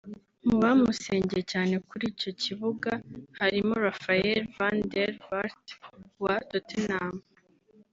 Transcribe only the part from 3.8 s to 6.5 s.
Rafael van Der vaart wa